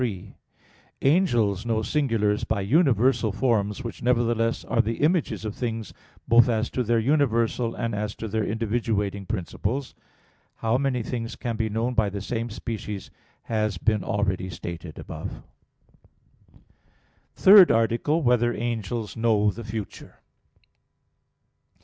[0.01, 0.33] 3:
[1.03, 5.93] Angels know singulars by universal forms, which nevertheless are the images of things
[6.27, 9.93] both as to their universal, and as to their individuating principles.
[10.55, 13.11] How many things can be known by the same species,
[13.43, 15.41] has been already stated above (Q.
[16.55, 16.59] 55, A.
[16.63, 18.23] 3, ad 3)._______________________ THIRD ARTICLE [I, Q.
[18.23, 18.39] 57, Art.
[18.41, 20.19] 3] Whether Angels Know the Future?